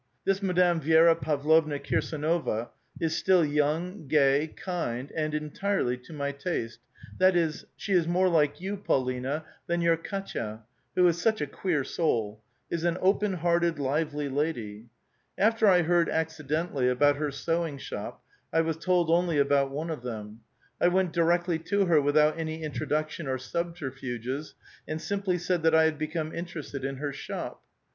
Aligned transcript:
This 0.25 0.41
Madame 0.41 0.81
^Vi^ra 0.81 1.15
Pavlovna 1.21 1.77
Kirsdnova 1.77 2.69
is 2.99 3.15
still 3.15 3.43
j'onng, 3.43 4.07
gay, 4.07 4.47
kind, 4.55 5.11
and— 5.15 5.31
entirel}* 5.35 5.95
to 6.03 6.17
ray 6.17 6.31
taste; 6.31 6.79
that 7.19 7.35
is, 7.35 7.65
she 7.75 7.93
is 7.93 8.07
more 8.07 8.27
like 8.27 8.57
vou, 8.57 8.77
Paulina, 8.77 9.45
than 9.67 9.81
vour 9.81 9.95
Katva, 9.95 10.61
who 10.95 11.07
is 11.07 11.21
such 11.21 11.39
a 11.39 11.45
queer 11.45 11.83
soul— 11.83 12.41
is 12.71 12.83
an 12.83 12.97
open 12.99 13.33
hearted, 13.33 13.77
lively 13.77 14.27
lady. 14.27 14.87
After 15.37 15.67
I 15.67 15.83
heard 15.83 16.09
accidentally 16.09 16.89
about 16.89 17.17
her 17.17 17.29
sewing 17.29 17.77
shop, 17.77 18.23
I 18.51 18.61
was 18.61 18.77
told 18.77 19.11
only 19.11 19.37
about 19.37 19.69
one 19.69 19.91
of 19.91 20.01
them. 20.01 20.39
I 20.81 20.87
went 20.87 21.13
directl}' 21.13 21.63
to 21.65 21.85
her 21.85 22.01
without 22.01 22.39
any 22.39 22.63
in 22.63 22.71
troduction 22.71 23.27
or 23.27 23.37
subterfuges, 23.37 24.55
and 24.87 24.99
simply 24.99 25.37
said 25.37 25.61
that 25.61 25.75
I 25.75 25.83
had 25.83 25.99
become 25.99 26.33
interested 26.33 26.83
in 26.83 26.95
her 26.95 27.13
shop. 27.13 27.61